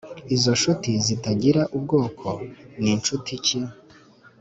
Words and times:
Izo 0.35 0.51
nshuti 0.57 0.89
zitagira 1.05 1.61
ubwoko 1.77 2.27
ni 2.81 2.91
nshuti 2.99 3.33
ki 3.45 3.59